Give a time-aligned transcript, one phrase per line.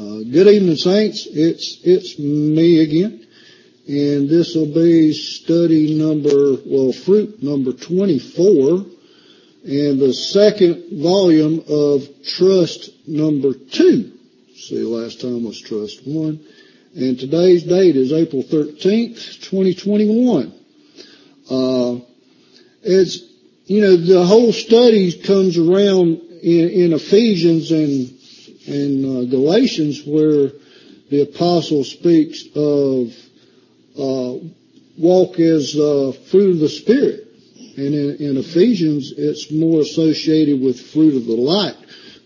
[0.00, 1.26] Uh, good evening, saints.
[1.30, 3.26] It's it's me again,
[3.86, 8.86] and this will be study number, well, fruit number 24,
[9.62, 14.12] and the second volume of trust number two.
[14.56, 16.46] See, last time was trust one,
[16.94, 20.54] and today's date is April 13th, 2021.
[21.50, 21.96] Uh,
[22.84, 23.22] as
[23.66, 28.19] you know, the whole study comes around in Ephesians and
[28.70, 30.52] Uh, Galatians, where
[31.10, 33.12] the apostle speaks of
[33.98, 34.34] uh,
[34.96, 37.26] walk as uh, fruit of the Spirit.
[37.76, 41.74] And in Ephesians, it's more associated with fruit of the light,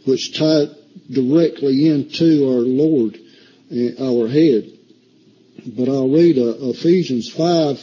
[0.05, 0.67] which tie
[1.11, 3.19] directly into our Lord,
[3.99, 4.71] our head.
[5.67, 7.81] But I'll read Ephesians 5,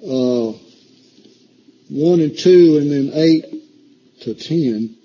[0.00, 3.44] 1 and 2, and then 8
[4.22, 4.96] to 10.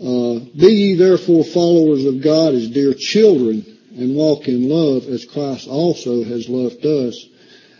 [0.00, 3.64] Uh, be ye therefore followers of God as dear children,
[3.96, 7.26] and walk in love as Christ also has loved us,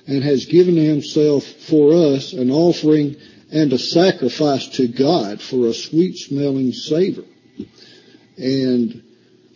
[0.07, 3.17] and has given himself for us an offering
[3.53, 7.25] and a sacrifice to God for a sweet-smelling savor.
[8.37, 9.03] And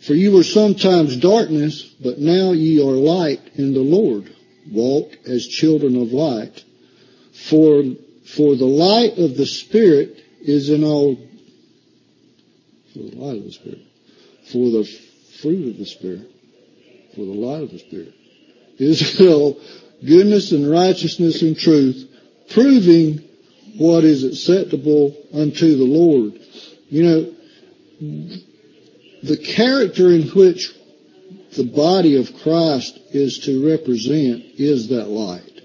[0.01, 4.33] for you were sometimes darkness, but now ye are light in the Lord.
[4.71, 6.63] Walk as children of light.
[7.49, 7.83] For,
[8.25, 11.17] for the light of the Spirit is in all
[12.93, 13.81] For the light of the Spirit.
[14.51, 14.89] For the
[15.41, 16.31] fruit of the Spirit.
[17.15, 18.13] For the light of the Spirit.
[18.77, 19.59] Is all
[20.05, 22.09] goodness and righteousness and truth,
[22.49, 23.23] proving
[23.77, 26.39] what is acceptable unto the Lord.
[26.89, 27.33] You know,
[29.23, 30.71] the character in which
[31.55, 35.61] the body of Christ is to represent is that light.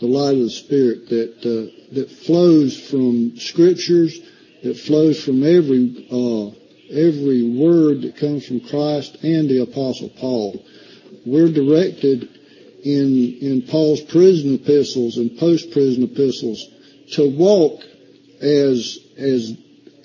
[0.00, 4.20] The light of the Spirit that that flows from scriptures,
[4.62, 6.50] that flows from every uh,
[6.90, 10.64] every word that comes from Christ and the Apostle Paul.
[11.26, 12.28] We're directed
[12.84, 16.66] in in Paul's prison epistles and post prison epistles
[17.12, 17.80] to walk
[18.40, 19.56] as as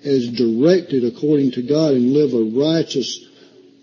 [0.04, 3.26] as directed according to God and live a righteous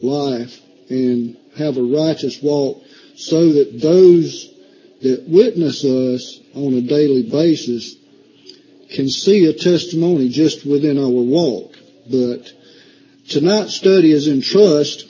[0.03, 0.61] life
[0.91, 2.83] and have a righteous walk
[3.17, 4.53] so that those
[5.03, 7.97] that witness us on a daily basis
[8.91, 11.75] can see a testimony just within our walk.
[12.11, 12.53] But
[13.31, 15.07] tonight's study is in trust,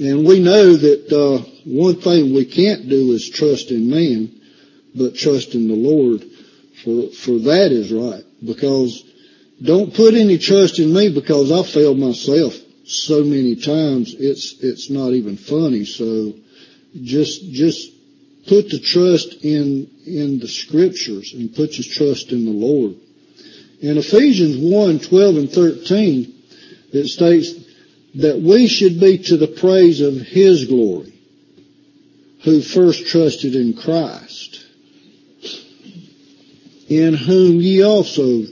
[0.00, 4.40] and we know that uh, one thing we can't do is trust in man,
[4.94, 6.24] but trust in the Lord.
[6.82, 8.24] For for that is right.
[8.44, 9.04] Because
[9.62, 14.14] don't put any trust in me because I failed myself so many times.
[14.18, 15.84] It's it's not even funny.
[15.84, 16.34] So
[17.02, 17.92] just just
[18.46, 22.94] put the trust in in the scriptures and put your trust in the Lord.
[23.80, 26.37] In Ephesians 1, 12 and 13,
[26.92, 27.54] it states
[28.14, 31.12] that we should be to the praise of His glory,
[32.44, 34.64] who first trusted in Christ,
[36.88, 38.44] in whom ye also,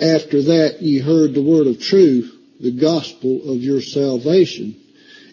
[0.00, 4.76] after that ye heard the word of truth, the gospel of your salvation,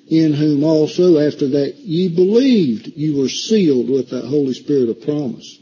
[0.08, 5.02] in whom also after that ye believed, you were sealed with that Holy Spirit of
[5.02, 5.60] promise.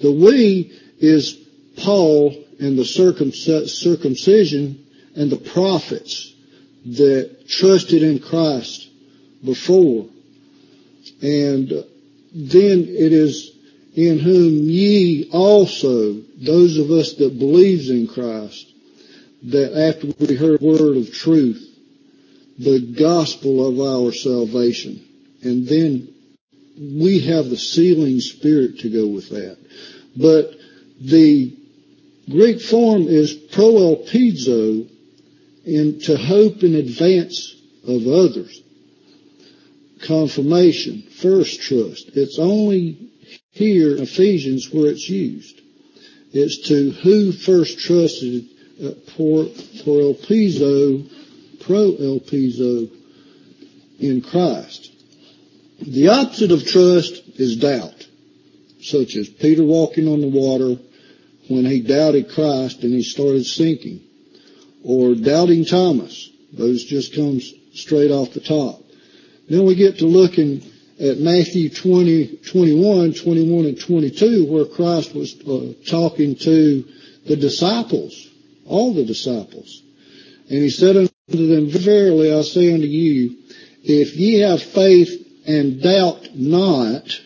[0.00, 1.36] The we is
[1.76, 6.34] Paul and the circumcision and the prophets
[6.86, 8.88] that trusted in Christ
[9.44, 10.06] before.
[11.22, 13.52] And then it is
[13.94, 18.72] in whom ye also, those of us that believes in Christ,
[19.44, 21.66] that after we heard word of truth,
[22.58, 25.04] the gospel of our salvation.
[25.42, 26.14] And then
[26.78, 29.58] we have the sealing spirit to go with that.
[30.16, 30.54] But
[31.00, 31.56] the
[32.28, 34.88] Greek form is proelpizo
[35.64, 37.54] in to hope in advance
[37.86, 38.62] of others.
[40.02, 42.10] Confirmation, first trust.
[42.14, 43.10] It's only
[43.50, 45.60] here in Ephesians where it's used.
[46.32, 48.46] It's to who first trusted
[48.82, 49.44] uh, por,
[49.84, 51.08] proelpizo
[51.60, 52.90] proelpizo
[53.98, 54.90] in Christ.
[55.82, 58.06] The opposite of trust is doubt,
[58.80, 60.80] such as Peter walking on the water
[61.48, 64.00] when he doubted Christ and he started sinking,
[64.84, 66.30] or doubting Thomas.
[66.52, 68.82] Those just comes straight off the top.
[69.48, 70.62] Then we get to looking
[71.00, 76.84] at Matthew 20, 21, 21 and 22 where Christ was uh, talking to
[77.26, 78.28] the disciples,
[78.66, 79.82] all the disciples.
[80.48, 81.10] And he said unto
[81.46, 83.36] them, Verily I say unto you,
[83.82, 87.20] if ye have faith and doubt not,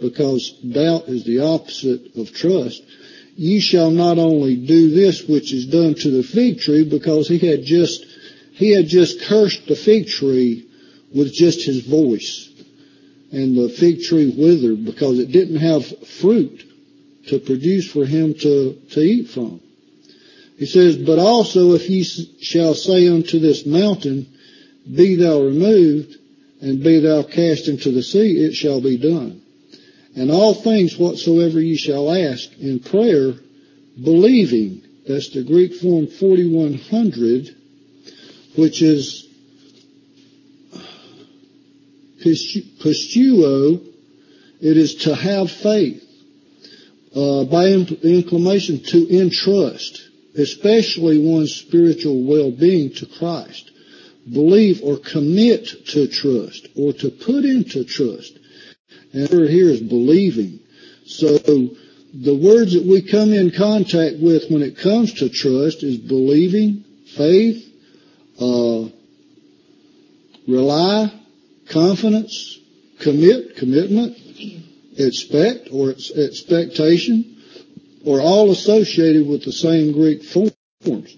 [0.00, 2.82] because doubt is the opposite of trust,
[3.36, 7.38] ye shall not only do this which is done to the fig tree, because he
[7.38, 8.04] had just
[8.52, 10.66] he had just cursed the fig tree
[11.14, 12.50] with just his voice.
[13.32, 16.62] And the fig tree withered because it didn't have fruit
[17.28, 19.60] to produce for him to, to eat from.
[20.56, 24.28] He says, But also if ye shall say unto this mountain,
[24.94, 26.16] Be thou removed,
[26.60, 29.42] and be thou cast into the sea, it shall be done.
[30.16, 33.34] And all things whatsoever ye shall ask in prayer,
[34.02, 37.56] believing, that's the Greek form 4100,
[38.56, 39.28] which is
[42.24, 43.80] pisteuo,
[44.60, 46.02] it is to have faith.
[47.14, 53.70] Uh, by inclination to entrust, especially one's spiritual well-being to Christ.
[54.32, 58.38] Believe or commit to trust or to put into trust.
[59.14, 60.58] And here is believing.
[61.06, 65.98] So the words that we come in contact with when it comes to trust is
[65.98, 66.84] believing,
[67.16, 67.64] faith,
[68.40, 68.88] uh,
[70.48, 71.12] rely,
[71.70, 72.58] confidence,
[73.00, 74.18] commit, commitment,
[74.98, 77.40] expect or expectation,
[78.04, 81.16] or all associated with the same Greek forms.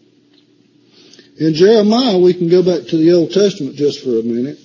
[1.38, 4.58] In Jeremiah, we can go back to the Old Testament just for a minute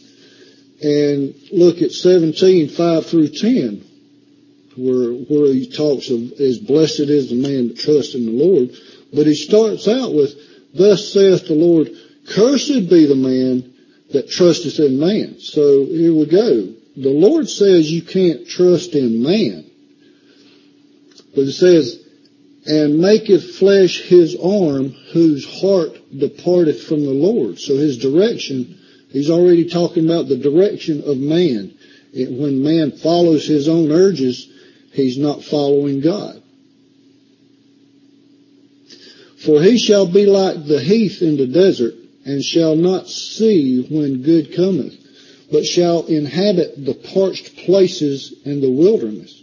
[0.82, 3.86] and look at 17, 5 through 10,
[4.78, 8.72] where, where he talks of as blessed is the man that trusts in the Lord.
[9.14, 10.34] But he starts out with,
[10.74, 11.92] thus saith the Lord,
[12.28, 13.74] cursed be the man
[14.12, 15.40] that trusteth in man.
[15.40, 16.74] So here we go.
[16.96, 19.70] The Lord says you can't trust in man.
[21.34, 22.04] But it says,
[22.66, 27.60] and maketh flesh his arm whose heart departeth from the Lord.
[27.60, 28.78] So his direction,
[29.12, 31.74] he's already talking about the direction of man.
[32.14, 34.50] When man follows his own urges,
[34.92, 36.42] he's not following God.
[39.46, 44.22] For he shall be like the heath in the desert, and shall not see when
[44.22, 44.96] good cometh,
[45.52, 49.42] but shall inhabit the parched places in the wilderness,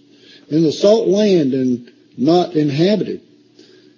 [0.48, 3.22] in the salt land and not inhabited.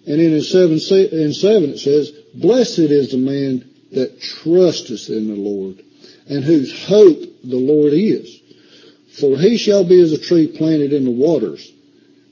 [0.06, 5.34] And in seven, in seven it says, Blessed is the man that trusteth in the
[5.34, 5.82] Lord,
[6.28, 8.40] and whose hope the Lord is.
[9.18, 11.72] For he shall be as a tree planted in the waters,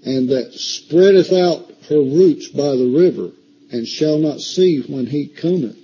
[0.05, 3.31] and that spreadeth out her roots by the river,
[3.72, 5.76] and shall not see when heat cometh.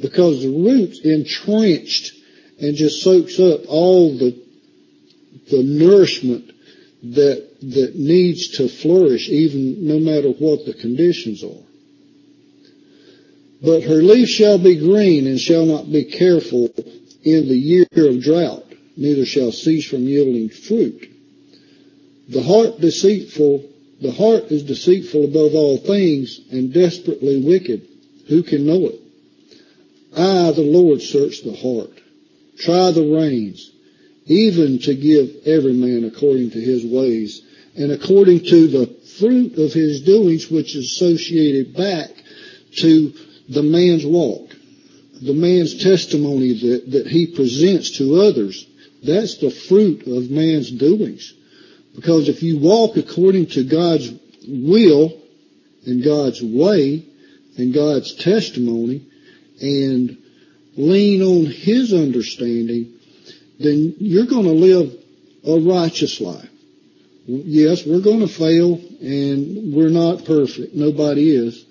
[0.00, 2.12] Because the roots entrenched
[2.60, 4.36] and just soaks up all the,
[5.50, 6.52] the nourishment
[7.02, 11.71] that, that needs to flourish even no matter what the conditions are.
[13.62, 16.72] But her leaf shall be green and shall not be careful
[17.22, 18.64] in the year of drought,
[18.96, 21.08] neither shall cease from yielding fruit.
[22.28, 23.64] The heart deceitful,
[24.00, 27.86] the heart is deceitful above all things and desperately wicked.
[28.28, 29.00] Who can know it?
[30.16, 31.98] I, the Lord, search the heart.
[32.58, 33.70] Try the reins
[34.26, 37.42] even to give every man according to his ways
[37.74, 38.86] and according to the
[39.18, 42.10] fruit of his doings, which is associated back
[42.76, 43.12] to
[43.48, 44.50] the man's walk,
[45.20, 48.66] the man's testimony that, that he presents to others.
[49.04, 51.34] That's the fruit of man's doings.
[51.94, 54.10] Because if you walk according to God's
[54.46, 55.20] will
[55.84, 57.06] and God's way
[57.56, 59.06] and God's testimony
[59.60, 60.18] and
[60.76, 62.94] lean on His understanding,
[63.58, 64.96] then you're going to live
[65.44, 66.48] a righteous life.
[67.26, 70.74] Yes, we're going to fail and we're not perfect.
[70.74, 71.64] Nobody is.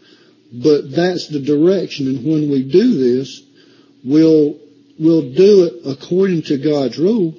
[0.52, 2.08] But that's the direction.
[2.08, 3.42] And when we do this,
[4.04, 4.60] we'll,
[5.00, 7.36] we'll do it according to God's rule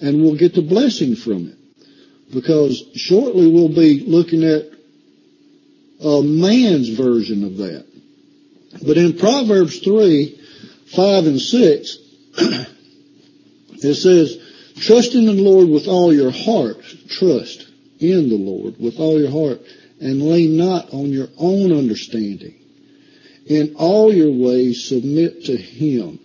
[0.00, 1.58] and we'll get the blessing from it.
[2.32, 4.70] Because shortly we'll be looking at
[6.04, 7.86] a man's version of that.
[8.86, 10.40] But in Proverbs 3,
[10.86, 11.98] 5 and 6,
[13.84, 14.38] It says,
[14.76, 16.82] trust in the Lord with all your heart.
[17.08, 17.66] Trust
[17.98, 19.60] in the Lord with all your heart
[20.02, 22.54] and lean not on your own understanding.
[23.46, 26.18] In all your ways submit to Him.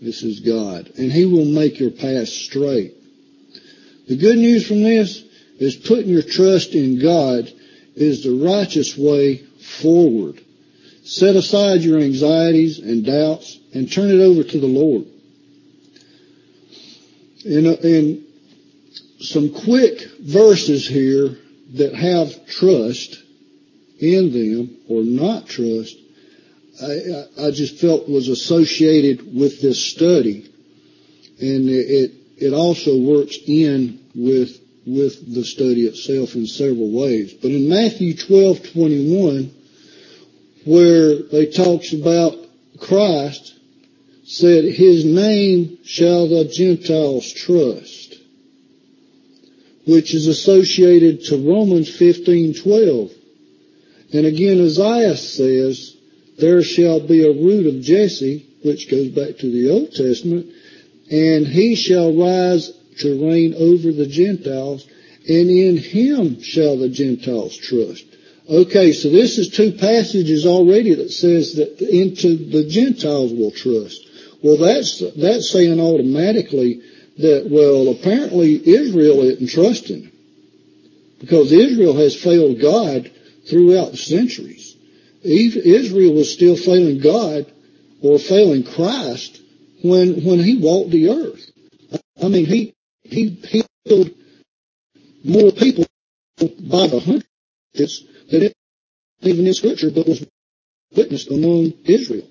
[0.00, 0.92] This is God.
[0.98, 2.94] And He will make your path straight.
[4.08, 5.22] The good news from this
[5.58, 7.50] is putting your trust in God
[7.94, 9.38] is the righteous way
[9.82, 10.40] forward.
[11.04, 15.06] Set aside your anxieties and doubts and turn it over to the Lord
[17.44, 18.26] in, in
[19.20, 21.36] some quick verses here
[21.72, 23.22] that have trust
[23.98, 25.96] in them or not trust,
[26.82, 30.52] I, I just felt was associated with this study.
[31.40, 37.32] And it, it also works in with, with the study itself in several ways.
[37.34, 39.54] But in Matthew 12, 21,
[40.64, 42.36] where they talks about
[42.80, 43.54] Christ
[44.24, 48.01] said, His name shall the Gentiles trust,
[49.86, 53.10] which is associated to Romans 15:12.
[54.12, 55.96] And again, Isaiah says,
[56.38, 60.46] there shall be a root of Jesse, which goes back to the Old Testament,
[61.10, 64.86] and he shall rise to reign over the Gentiles,
[65.28, 68.04] and in him shall the Gentiles trust.
[68.48, 74.06] Okay, so this is two passages already that says that into the Gentiles will trust.
[74.42, 76.82] Well, that's, that's saying automatically
[77.18, 80.10] that, well, apparently Israel isn't trusting.
[81.20, 83.10] Because Israel has failed God
[83.48, 84.76] throughout the centuries.
[85.22, 87.52] Israel was still failing God
[88.02, 89.40] or failing Christ
[89.82, 91.50] when, when he walked the earth.
[92.20, 94.10] I mean, he, he, he killed
[95.24, 95.86] more people
[96.38, 98.52] by the hundreds than
[99.20, 100.26] even in scripture, but was
[100.96, 102.26] witnessed among Israel.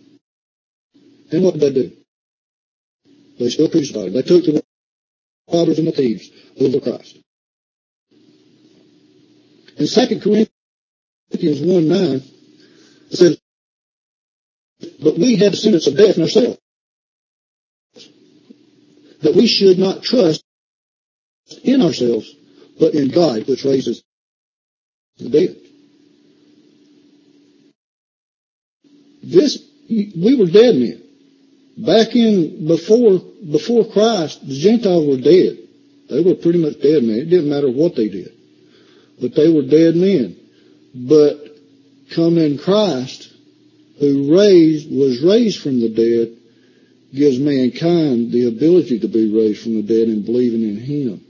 [1.32, 1.92] And what did they do?
[3.40, 4.14] They still crucified him.
[4.14, 4.62] They took the
[5.54, 6.30] robbers and the thieves
[6.60, 7.18] over Christ.
[9.78, 12.24] In 2 Corinthians 1 9,
[13.12, 13.42] it says,
[15.02, 16.60] But we have the sentence of death in ourselves,
[19.22, 20.44] that we should not trust
[21.64, 22.34] in ourselves,
[22.80, 24.04] but in God, which raises
[25.18, 25.58] the dead.
[29.24, 31.11] This, we were dead men.
[31.78, 35.58] Back in, before, before Christ, the Gentiles were dead.
[36.10, 37.20] They were pretty much dead men.
[37.20, 38.34] It didn't matter what they did.
[39.20, 40.36] But they were dead men.
[40.94, 41.58] But
[42.14, 43.32] come in Christ,
[44.00, 46.38] who raised, was raised from the dead,
[47.14, 51.26] gives mankind the ability to be raised from the dead and believing in Him.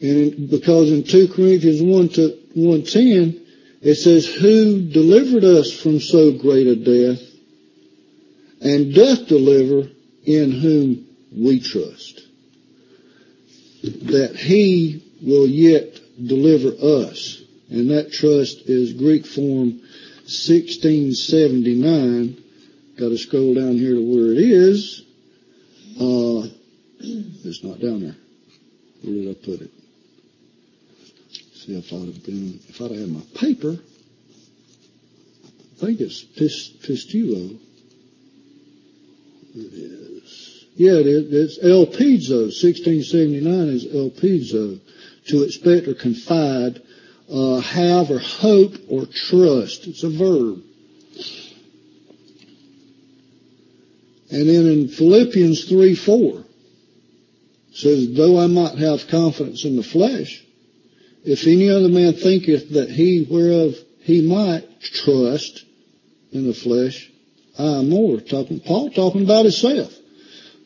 [0.00, 3.46] And because in 2 Corinthians 1 to 110,
[3.80, 7.27] it says, who delivered us from so great a death
[8.60, 9.88] and doth deliver
[10.24, 12.22] in whom we trust.
[13.82, 16.70] That he will yet deliver
[17.02, 17.42] us.
[17.70, 19.80] And that trust is Greek form
[20.28, 22.42] 1679.
[22.98, 25.02] Got to scroll down here to where it is.
[26.00, 26.48] Uh,
[27.00, 28.16] it's not down there.
[29.02, 29.70] Where did I put it?
[31.54, 33.78] See if I'd have been, if I'd have had my paper,
[35.76, 37.60] I think it's pistuo.
[40.74, 41.58] Yeah, it is.
[41.58, 42.52] It's elpizo.
[42.54, 44.80] 1679 is elpizo.
[45.28, 46.80] To expect or confide,
[47.30, 49.86] uh, have or hope or trust.
[49.86, 50.62] It's a verb.
[54.30, 56.44] And then in Philippians 3, 4,
[57.72, 60.44] says, though I might have confidence in the flesh,
[61.24, 65.64] if any other man thinketh that he whereof he might trust
[66.32, 67.10] in the flesh,
[67.58, 68.20] I more.
[68.20, 69.92] Talking, Paul talking about himself.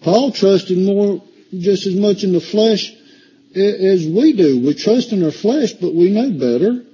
[0.03, 1.23] Paul trusted more,
[1.53, 2.93] just as much in the flesh
[3.55, 4.61] as we do.
[4.61, 6.85] We trust in our flesh, but we know better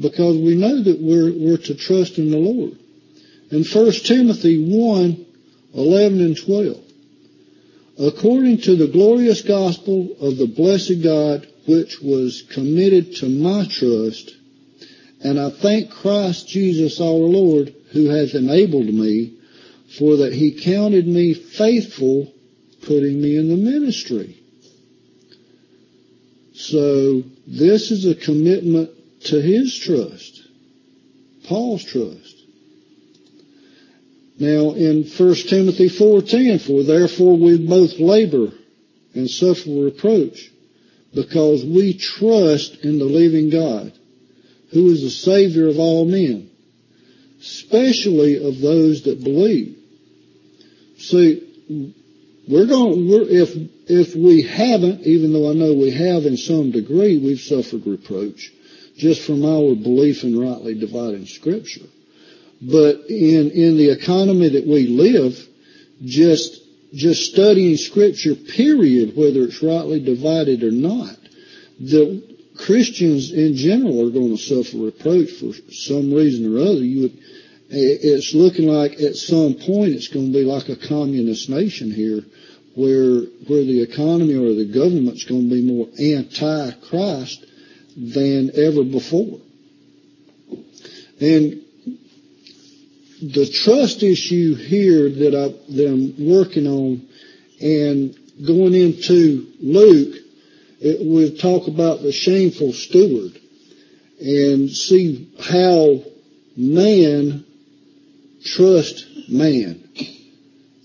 [0.00, 2.78] because we know that we're, we're to trust in the Lord.
[3.50, 5.26] In 1 Timothy 1,
[5.74, 6.76] 11 and 12,
[7.98, 14.34] according to the glorious gospel of the blessed God, which was committed to my trust,
[15.22, 19.38] and I thank Christ Jesus our Lord who has enabled me,
[19.98, 22.32] for that he counted me faithful,
[22.82, 24.36] putting me in the ministry.
[26.54, 28.90] So this is a commitment
[29.24, 30.42] to his trust,
[31.44, 32.34] Paul's trust.
[34.38, 38.52] Now in 1 Timothy 4.10, for therefore we both labor
[39.14, 40.50] and suffer reproach,
[41.14, 43.92] because we trust in the living God,
[44.72, 46.50] who is the Savior of all men,
[47.40, 49.76] especially of those that believe.
[50.98, 51.44] See,
[52.48, 53.54] we're going, we're, if,
[53.86, 58.52] if we haven't, even though I know we have in some degree, we've suffered reproach
[58.96, 61.86] just from our belief in rightly dividing scripture.
[62.60, 65.38] But in, in the economy that we live,
[66.04, 66.60] just,
[66.92, 71.16] just studying scripture period, whether it's rightly divided or not,
[71.78, 76.84] the Christians in general are going to suffer reproach for some reason or other.
[76.84, 77.18] You would,
[77.70, 82.22] it's looking like at some point it's going to be like a communist nation here
[82.74, 87.46] where, where the economy or the government's going to be more anti-Christ
[87.96, 89.40] than ever before.
[91.20, 91.64] And
[93.20, 97.08] the trust issue here that, I, that I'm working on
[97.60, 100.14] and going into Luke,
[100.80, 103.38] it, we'll talk about the shameful steward
[104.20, 106.02] and see how
[106.56, 107.44] man
[108.44, 109.88] trust man.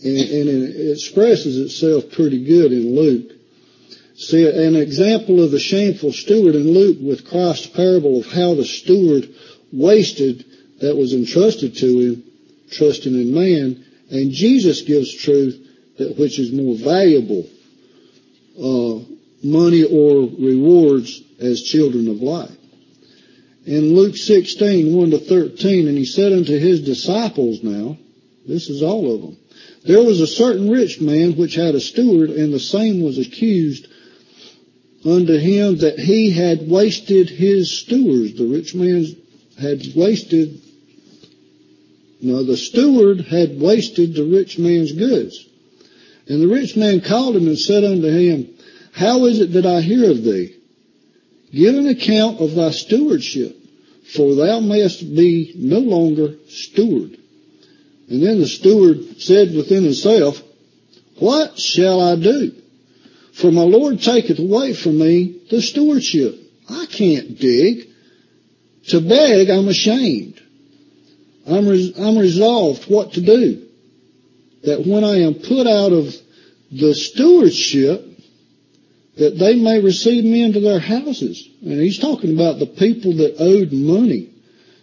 [0.04, 3.32] And, and it expresses itself pretty good in Luke.
[4.16, 8.66] See, an example of the shameful steward in Luke with Christ's parable of how the
[8.66, 9.34] steward
[9.72, 10.46] wasted
[10.82, 12.24] that was entrusted to him,
[12.72, 15.60] trusting in man, and Jesus gives truth
[15.98, 17.48] that which is more valuable,
[18.60, 19.13] uh,
[19.44, 22.58] money or rewards as children of light.
[23.66, 27.98] In Luke 16, 1 to 13, and he said unto his disciples now,
[28.48, 29.38] this is all of them,
[29.86, 33.88] there was a certain rich man which had a steward, and the same was accused
[35.06, 38.36] unto him that he had wasted his stewards.
[38.36, 39.06] The rich man
[39.60, 40.62] had wasted,
[42.22, 45.46] no, the steward had wasted the rich man's goods.
[46.28, 48.53] And the rich man called him and said unto him,
[48.94, 50.56] How is it that I hear of thee?
[51.52, 53.56] Give an account of thy stewardship,
[54.16, 57.18] for thou mayest be no longer steward.
[58.10, 60.42] And then the steward said within himself,
[61.18, 62.54] What shall I do?
[63.34, 66.40] For my Lord taketh away from me the stewardship.
[66.70, 67.88] I can't dig.
[68.90, 70.40] To beg, I'm ashamed.
[71.48, 73.68] I'm, res- I'm resolved what to do.
[74.64, 76.14] That when I am put out of
[76.72, 78.13] the stewardship,
[79.18, 81.48] that they may receive me into their houses.
[81.62, 84.32] And he's talking about the people that owed money.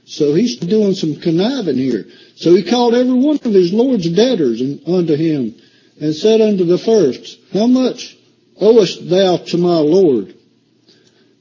[0.04, 2.06] So he's doing some conniving here.
[2.36, 5.54] So he called every one of his Lord's debtors unto him
[6.00, 8.16] and said unto the first, How much
[8.60, 10.34] owest thou to my Lord?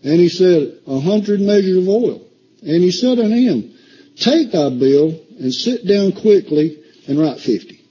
[0.03, 2.27] And he said, A hundred measures of oil.
[2.61, 3.73] And he said unto him,
[4.15, 7.81] Take thy bill and sit down quickly and write fifty.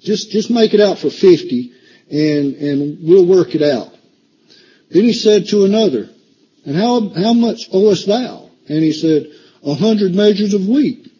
[0.00, 1.72] Just, just make it out for fifty
[2.10, 3.91] and, and we'll work it out.
[4.92, 6.10] Then he said to another,
[6.64, 8.50] And how, how much owest thou?
[8.68, 9.26] And he said,
[9.64, 11.10] A hundred measures of wheat.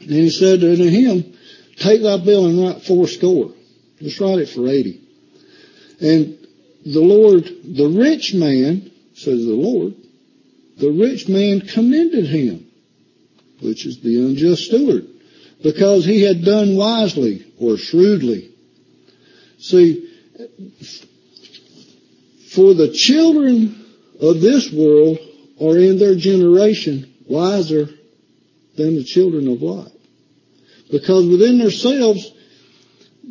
[0.00, 1.34] And he said unto him,
[1.76, 3.52] Take thy bill and write fourscore.
[4.00, 5.00] Just write it for eighty.
[6.00, 6.46] And
[6.84, 9.94] the Lord, the rich man, says the Lord,
[10.78, 12.66] the rich man commended him,
[13.60, 15.06] which is the unjust steward,
[15.62, 18.50] because he had done wisely or shrewdly.
[19.58, 20.08] See,
[22.54, 23.86] for the children
[24.20, 25.18] of this world
[25.60, 27.88] are in their generation wiser
[28.76, 29.92] than the children of light.
[30.90, 32.32] Because within themselves,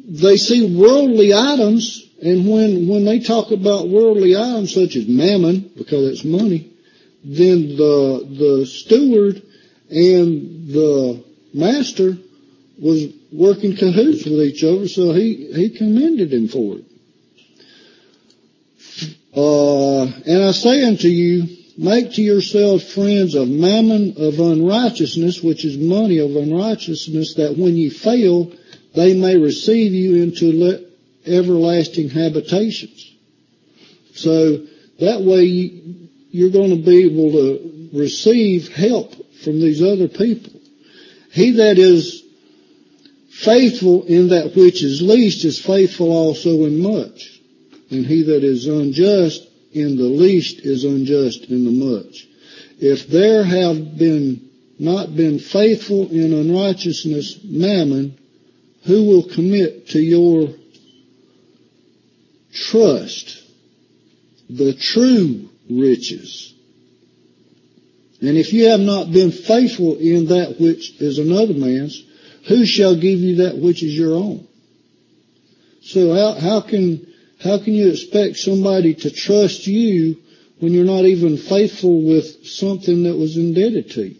[0.08, 5.72] they see worldly items, and when, when they talk about worldly items such as mammon,
[5.76, 6.72] because it's money,
[7.24, 9.42] then the, the steward
[9.90, 12.18] and the master
[12.82, 16.86] was working cahoots with each other, so he, he commended him for it.
[19.36, 25.66] Uh, and I say unto you, make to yourselves friends of mammon of unrighteousness, which
[25.66, 28.52] is money of unrighteousness, that when ye fail,
[28.96, 30.80] they may receive you into le-
[31.26, 33.16] everlasting habitations.
[34.16, 34.66] So
[35.00, 35.44] that way
[36.32, 39.14] you're going to be able to receive help
[39.44, 40.60] from these other people.
[41.32, 42.24] He that is
[43.30, 47.39] faithful in that which is least is faithful also in much.
[47.92, 52.28] And he that is unjust in the least is unjust in the much.
[52.80, 54.50] If there have been
[54.80, 58.18] not been faithful in unrighteousness mammon,
[58.86, 60.50] who will commit to your
[62.54, 63.44] trust
[64.50, 66.54] the true riches?
[68.22, 72.04] And if you have not been faithful in that which is another man's,
[72.48, 74.48] who shall give you that which is your own?
[75.82, 77.09] So how, how can
[77.42, 80.18] how can you expect somebody to trust you
[80.60, 84.16] when you're not even faithful with something that was indebted to you?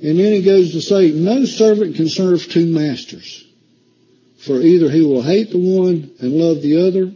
[0.00, 3.44] And then he goes to say, no servant can serve two masters.
[4.44, 7.12] For either he will hate the one and love the other,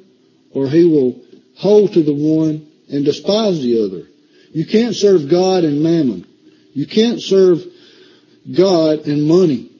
[0.52, 1.20] or he will
[1.56, 4.08] hold to the one and despise the other.
[4.52, 6.26] You can't serve God and mammon.
[6.74, 7.64] You can't serve
[8.54, 9.71] God and money.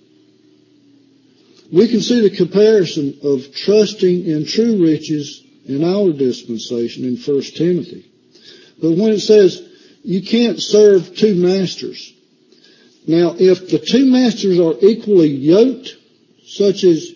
[1.72, 7.42] We can see the comparison of trusting in true riches in our dispensation in 1
[7.56, 8.04] Timothy.
[8.80, 9.66] But when it says
[10.02, 12.12] you can't serve two masters,
[13.06, 15.96] now if the two masters are equally yoked,
[16.46, 17.11] such as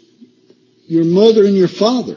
[0.87, 2.17] your mother and your father,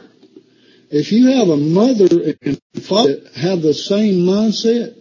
[0.90, 4.96] if you have a mother and father that have the same mindset,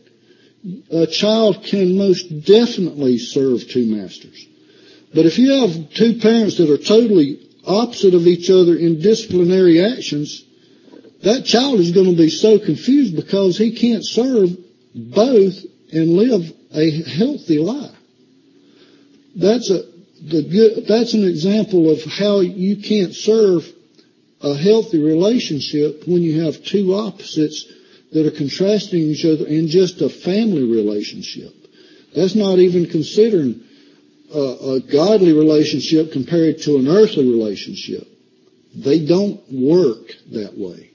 [0.91, 4.45] a child can most definitely serve two masters.
[5.13, 9.84] But if you have two parents that are totally opposite of each other in disciplinary
[9.84, 10.43] actions,
[11.24, 14.56] that child is going to be so confused because he can't serve
[14.95, 15.56] both
[15.91, 17.95] and live a healthy life.
[19.36, 19.84] That's a,
[20.22, 23.67] the good, that's an example of how you can't serve
[24.41, 27.65] a healthy relationship when you have two opposites
[28.12, 31.54] that are contrasting each other in just a family relationship.
[32.15, 33.63] That's not even considering
[34.34, 38.08] a, a godly relationship compared to an earthly relationship.
[38.76, 40.92] They don't work that way.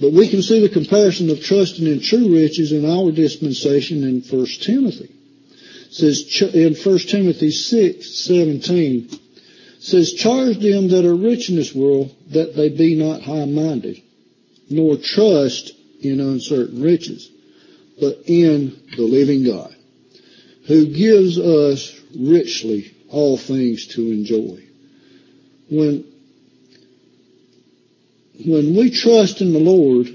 [0.00, 4.22] But we can see the comparison of trusting in true riches in our dispensation in
[4.22, 5.12] 1 Timothy.
[5.88, 9.10] It says in 1 Timothy 6, 17,
[9.80, 14.02] says, charge them that are rich in this world that they be not high-minded,
[14.70, 17.30] nor trust in uncertain riches,
[18.00, 19.74] but in the living God,
[20.66, 24.62] who gives us richly all things to enjoy.
[25.70, 26.04] When
[28.44, 30.08] when we trust in the Lord,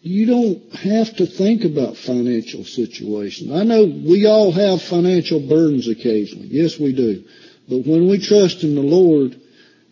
[0.00, 3.52] you don't have to think about financial situations.
[3.52, 6.48] I know we all have financial burdens occasionally.
[6.48, 7.24] Yes, we do.
[7.68, 9.40] But when we trust in the Lord,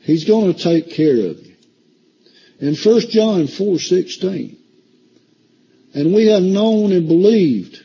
[0.01, 1.57] He's going to take care of you.
[2.61, 4.57] In 1 John 4:16,
[5.95, 7.83] and we have known and believed.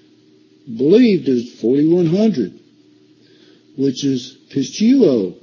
[0.77, 2.59] Believed is 4100,
[3.77, 5.35] which is pistuo.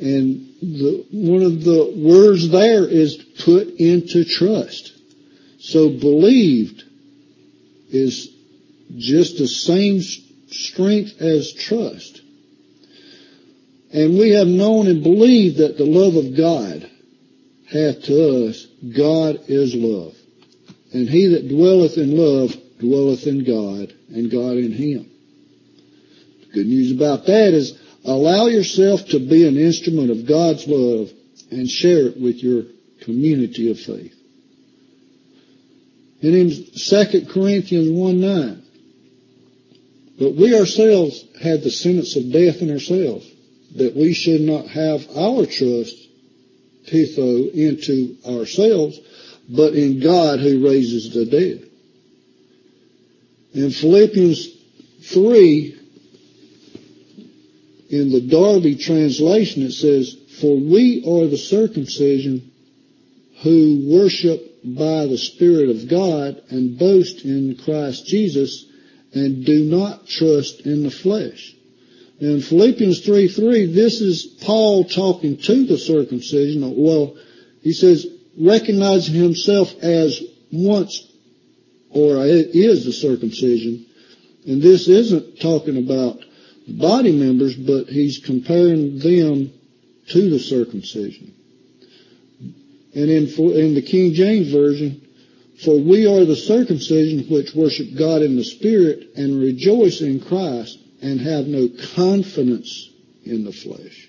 [0.00, 4.92] And the, one of the words there is put into trust.
[5.60, 6.82] So believed
[7.90, 8.28] is
[8.96, 10.00] just the same
[10.50, 12.20] strength as trust.
[13.92, 16.90] And we have known and believed that the love of God
[17.70, 20.14] hath to us, God is love.
[20.92, 25.10] And he that dwelleth in love dwelleth in God, and God in him.
[26.40, 31.10] The good news about that is Allow yourself to be an instrument of God's love
[31.50, 32.64] and share it with your
[33.02, 34.14] community of faith.
[36.20, 38.62] And in 2 Corinthians 1 9,
[40.18, 43.28] but we ourselves had the sentence of death in ourselves,
[43.76, 45.96] that we should not have our trust,
[46.88, 48.98] pitho, into ourselves,
[49.48, 51.68] but in God who raises the dead.
[53.54, 54.48] In Philippians
[55.02, 55.78] 3,
[57.90, 62.50] in the Darby translation it says, For we are the circumcision
[63.42, 68.64] who worship by the Spirit of God and boast in Christ Jesus
[69.12, 71.54] and do not trust in the flesh.
[72.20, 76.74] In Philippians 3, 3, this is Paul talking to the circumcision.
[76.76, 77.16] Well,
[77.60, 78.06] he says,
[78.38, 81.11] recognizing himself as once
[81.92, 83.86] or is the circumcision.
[84.46, 86.18] And this isn't talking about
[86.66, 89.52] body members, but he's comparing them
[90.08, 91.34] to the circumcision.
[92.94, 95.06] And in, in the King James Version,
[95.64, 100.78] for we are the circumcision which worship God in the Spirit and rejoice in Christ
[101.00, 102.90] and have no confidence
[103.24, 104.08] in the flesh.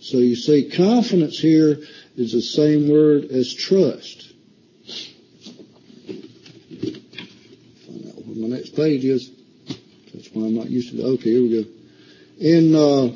[0.00, 1.78] So you see, confidence here
[2.16, 4.32] is the same word as trust.
[7.86, 9.30] Find out what my next page is.
[10.14, 11.04] That's why I'm not used to it.
[11.04, 11.68] Okay, here we go
[12.40, 13.08] in uh,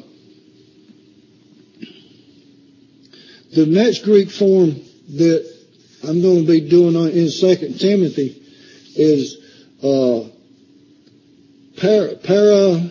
[3.54, 4.74] the next Greek form
[5.16, 5.48] that
[6.04, 8.42] I'm going to be doing in Second Timothy
[8.96, 9.36] is
[9.82, 10.28] uh,
[11.76, 12.90] para, para.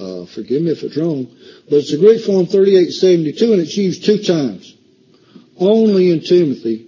[0.00, 1.24] Uh, forgive me if it's wrong,
[1.68, 4.76] but it's a Greek form 3872 and it's used two times.
[5.58, 6.87] Only in Timothy.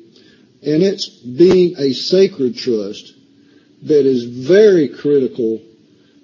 [0.63, 3.15] And it's being a sacred trust
[3.83, 5.63] that is very critical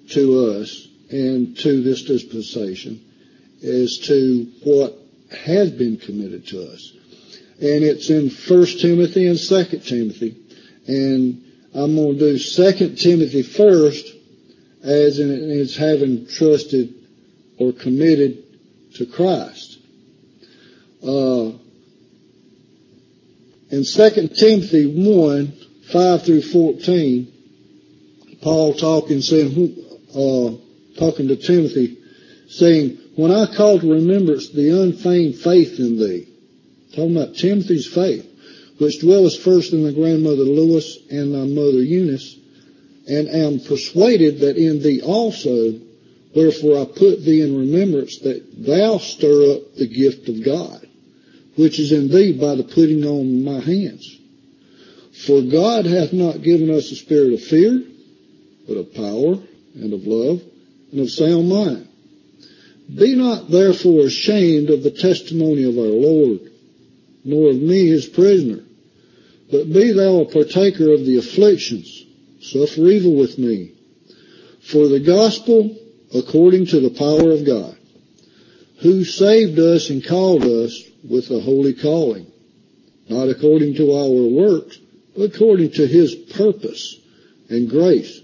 [0.09, 3.03] to us and to this dispensation
[3.63, 4.95] as to what
[5.31, 6.93] has been committed to us.
[7.59, 10.37] And it's in 1 Timothy and 2 Timothy.
[10.87, 14.13] And I'm going to do 2 Timothy first
[14.83, 16.93] as in it's having trusted
[17.57, 18.43] or committed
[18.95, 19.79] to Christ.
[21.03, 21.51] Uh,
[23.69, 25.53] in 2 Timothy 1,
[25.91, 27.33] 5 through 14,
[28.41, 29.75] Paul talking, saying,
[30.11, 30.51] uh,
[30.99, 31.97] talking to Timothy,
[32.49, 36.27] saying, when I call to remembrance the unfeigned faith in thee,
[36.91, 38.25] talking about Timothy's faith,
[38.79, 42.37] which dwellest first in the grandmother Lois and thy mother Eunice,
[43.07, 45.79] and am persuaded that in thee also,
[46.35, 50.86] wherefore I put thee in remembrance that thou stir up the gift of God,
[51.57, 54.17] which is in thee by the putting on my hands.
[55.25, 57.83] For God hath not given us a spirit of fear,
[58.67, 59.39] but of power
[59.75, 60.41] and of love
[60.91, 61.87] and of sound mind.
[62.93, 66.51] Be not therefore ashamed of the testimony of our Lord,
[67.25, 68.63] nor of me his prisoner,
[69.51, 72.05] but be thou a partaker of the afflictions
[72.41, 73.73] suffer evil with me.
[74.61, 75.75] For the gospel
[76.13, 77.77] according to the power of God,
[78.79, 82.31] who saved us and called us with a holy calling,
[83.09, 84.79] not according to our works,
[85.15, 86.99] but according to his purpose
[87.49, 88.21] and grace,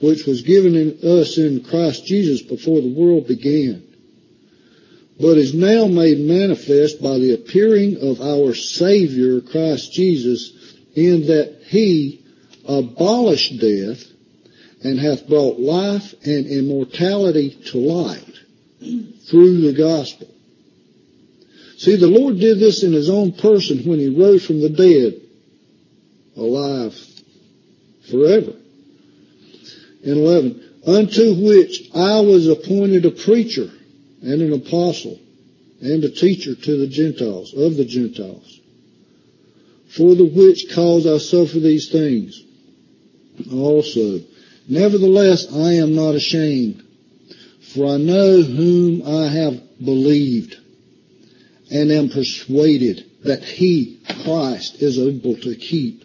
[0.00, 3.82] which was given in us in Christ Jesus before the world began,
[5.20, 10.52] but is now made manifest by the appearing of our Savior Christ Jesus
[10.94, 12.24] in that he
[12.66, 14.04] abolished death
[14.84, 18.38] and hath brought life and immortality to light
[19.28, 20.31] through the gospel.
[21.82, 25.20] See, the Lord did this in His own person when He rose from the dead,
[26.36, 26.96] alive
[28.08, 28.52] forever.
[30.04, 33.68] In 11, unto which I was appointed a preacher
[34.22, 35.18] and an apostle
[35.80, 38.60] and a teacher to the Gentiles, of the Gentiles,
[39.88, 42.44] for the which cause I suffer these things
[43.52, 44.20] also.
[44.68, 46.80] Nevertheless, I am not ashamed,
[47.74, 50.58] for I know whom I have believed,
[51.72, 56.04] and am persuaded that he, Christ, is able to keep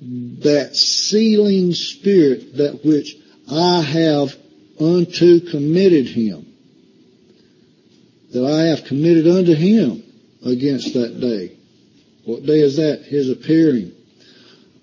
[0.00, 3.16] that sealing spirit that which
[3.50, 4.36] I have
[4.78, 6.46] unto committed him,
[8.32, 10.02] that I have committed unto him
[10.44, 11.56] against that day.
[12.24, 13.02] What day is that?
[13.02, 13.92] His appearing.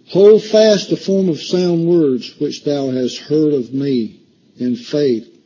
[0.09, 4.19] Hold fast the form of sound words which thou hast heard of me
[4.57, 5.36] in faith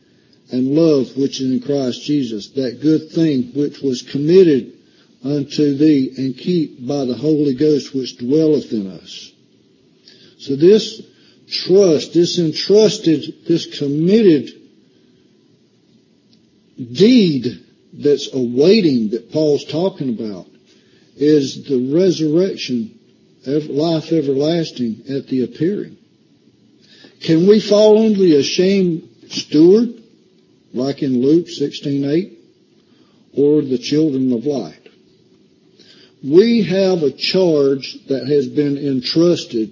[0.52, 4.74] and love which is in Christ Jesus, that good thing which was committed
[5.24, 9.32] unto thee and keep by the Holy Ghost which dwelleth in us.
[10.40, 11.02] So this
[11.48, 14.50] trust, this entrusted, this committed
[16.78, 20.48] deed that's awaiting that Paul's talking about
[21.16, 22.98] is the resurrection,
[23.46, 25.98] of life everlasting at the appearing.
[27.22, 30.01] Can we fall under the ashamed steward,
[30.74, 32.32] like in Luke 16:8,
[33.34, 34.76] or the children of light?
[36.24, 39.72] We have a charge that has been entrusted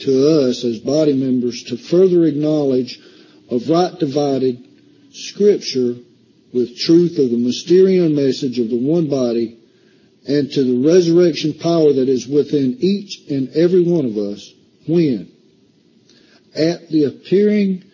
[0.00, 3.00] to us as body members to further acknowledge
[3.48, 4.64] of right divided
[5.12, 5.96] scripture
[6.52, 9.58] with truth of the mysterious message of the one body
[10.26, 14.52] and to the resurrection power that is within each and every one of us
[14.86, 15.30] when
[16.54, 17.84] at the appearing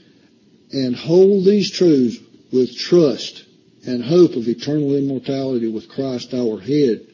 [0.72, 2.18] and hold these truths
[2.54, 3.44] with trust
[3.84, 7.04] and hope of eternal immortality with Christ our head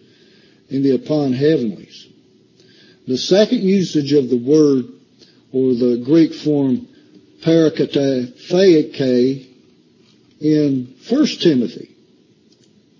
[0.68, 2.06] in the upon heavenlies.
[3.08, 4.84] The second usage of the word
[5.50, 6.86] or the Greek form
[7.42, 9.46] parakatephaike
[10.40, 11.96] in 1 Timothy,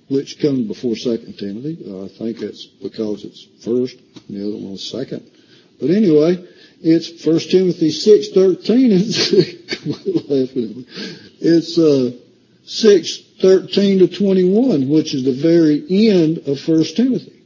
[0.08, 1.78] which comes before 2 Timothy.
[1.86, 3.98] Uh, I think it's because it's first
[4.28, 5.30] and the other one's second.
[5.78, 6.42] But anyway,
[6.80, 10.86] it's 1 Timothy 6.13.
[11.40, 12.12] it's uh,
[12.66, 17.42] 6.13 to 21, which is the very end of 1 Timothy.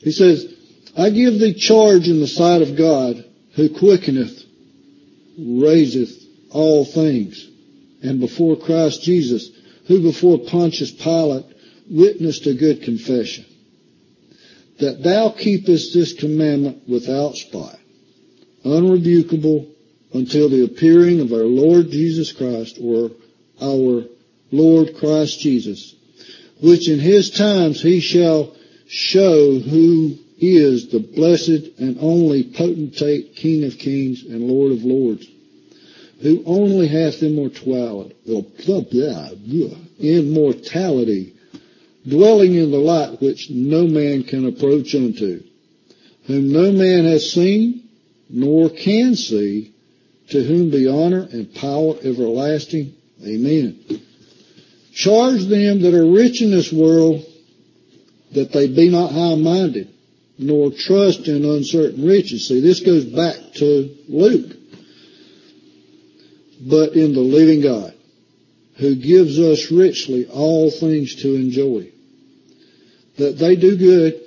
[0.00, 0.52] He says,
[0.96, 4.42] I give thee charge in the sight of God, who quickeneth,
[5.38, 7.48] raiseth all things,
[8.02, 9.50] and before Christ Jesus,
[9.86, 11.46] who before Pontius Pilate
[11.90, 13.44] witnessed a good confession,
[14.78, 17.78] that thou keepest this commandment without spot,
[18.64, 19.70] unrebukable
[20.12, 23.10] until the appearing of our Lord Jesus Christ, or
[23.64, 24.04] our
[24.50, 25.94] Lord Christ Jesus,
[26.62, 28.54] which in his times he shall
[28.86, 35.26] show who is the blessed and only potentate King of kings and Lord of lords,
[36.20, 38.14] who only hath immortality,
[39.98, 41.34] immortality,
[42.06, 45.42] dwelling in the light which no man can approach unto,
[46.26, 47.88] whom no man has seen,
[48.28, 49.72] nor can see,
[50.30, 52.94] to whom be honor and power everlasting.
[53.22, 53.84] Amen.
[54.92, 57.24] Charge them that are rich in this world
[58.32, 59.92] that they be not high-minded,
[60.38, 62.48] nor trust in uncertain riches.
[62.48, 64.56] See, this goes back to Luke.
[66.60, 67.94] But in the living God,
[68.76, 71.90] who gives us richly all things to enjoy.
[73.18, 74.20] That they do good,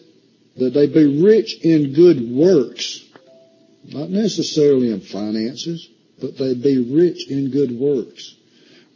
[0.57, 3.03] that they be rich in good works,
[3.85, 8.35] not necessarily in finances, but they be rich in good works,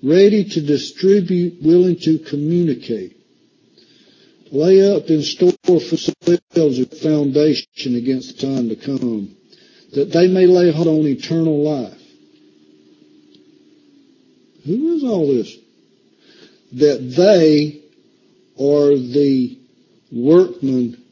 [0.03, 3.17] ready to distribute, willing to communicate,
[4.51, 9.35] lay up in store for themselves a foundation against the time to come,
[9.93, 11.97] that they may lay hold on eternal life.
[14.65, 15.55] Who is all this?
[16.73, 17.81] That they
[18.59, 19.59] are the
[20.11, 21.03] workmen,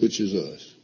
[0.00, 0.74] which is us,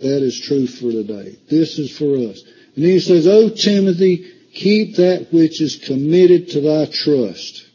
[0.00, 1.38] That is true for today.
[1.48, 2.42] This is for us.
[2.74, 7.66] And then he says, O Timothy, keep that which is committed to thy trust.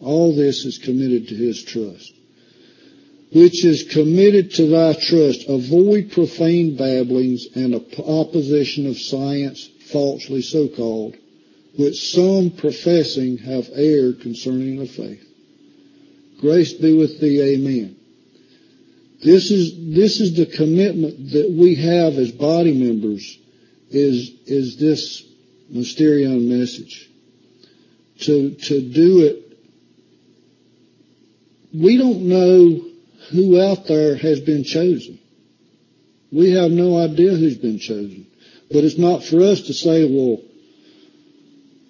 [0.00, 2.12] All this is committed to his trust.
[3.32, 5.48] Which is committed to thy trust.
[5.48, 11.16] Avoid profane babblings and opposition of science, falsely so called,
[11.76, 15.26] which some professing have erred concerning the faith.
[16.40, 17.96] Grace be with thee, amen.
[19.22, 23.38] This is, this is the commitment that we have as body members
[23.90, 25.24] is, is this
[25.74, 27.10] Mysterion message.
[28.20, 29.58] To, to do it.
[31.74, 32.84] We don't know
[33.32, 35.18] who out there has been chosen.
[36.30, 38.26] We have no idea who's been chosen.
[38.70, 40.40] But it's not for us to say, well,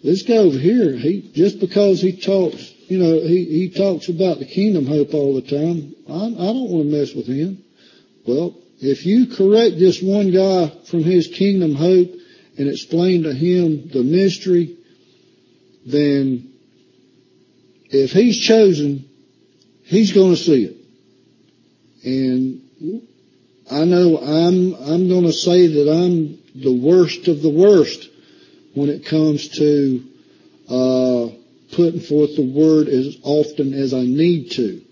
[0.03, 4.39] this guy over here, he, just because he talks, you know, he, he talks about
[4.39, 7.65] the kingdom hope all the time, I, I don't want to mess with him.
[8.27, 12.11] Well, if you correct this one guy from his kingdom hope
[12.57, 14.77] and explain to him the mystery,
[15.87, 16.53] then
[17.91, 19.09] if he's chosen,
[19.83, 20.77] he's going to see it.
[22.05, 23.03] And
[23.71, 28.09] I know I'm, I'm going to say that I'm the worst of the worst
[28.75, 30.05] when it comes to,
[30.69, 31.29] uh,
[31.75, 34.83] putting forth the word as often as I need to.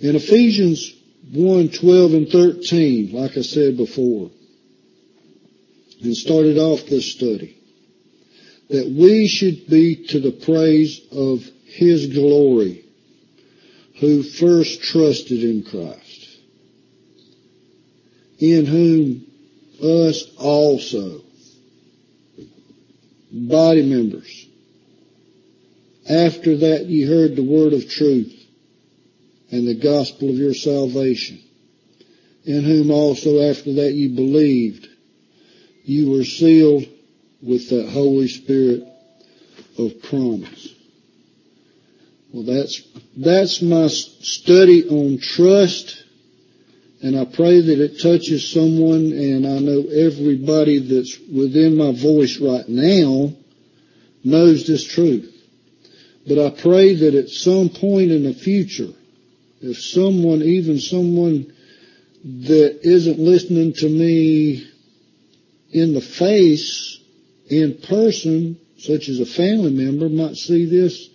[0.00, 0.92] In Ephesians
[1.30, 4.30] 1, 12 and 13, like I said before,
[6.02, 7.56] and started off this study,
[8.68, 12.84] that we should be to the praise of His glory,
[14.00, 16.38] who first trusted in Christ,
[18.38, 19.26] in whom
[19.80, 21.22] us also,
[23.30, 24.46] body members,
[26.08, 28.41] after that ye heard the word of truth,
[29.52, 31.38] and the gospel of your salvation,
[32.44, 34.88] in whom also after that you believed,
[35.84, 36.84] you were sealed
[37.42, 38.88] with that Holy Spirit
[39.78, 40.74] of promise.
[42.32, 42.80] Well, that's,
[43.14, 46.02] that's my study on trust,
[47.02, 52.38] and I pray that it touches someone, and I know everybody that's within my voice
[52.38, 53.34] right now
[54.24, 55.28] knows this truth.
[56.26, 58.94] But I pray that at some point in the future,
[59.62, 61.52] if someone, even someone
[62.24, 64.68] that isn't listening to me
[65.70, 67.00] in the face,
[67.48, 71.08] in person, such as a family member, might see this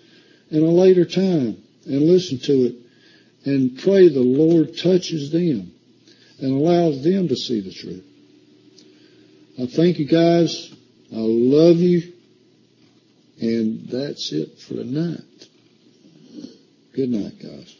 [0.49, 2.75] in a later time and listen to it
[3.45, 5.71] and pray the Lord touches them
[6.39, 8.03] and allows them to see the truth.
[9.60, 10.73] I thank you guys.
[11.12, 12.13] I love you.
[13.39, 15.21] And that's it for tonight.
[16.93, 17.77] Good night, guys.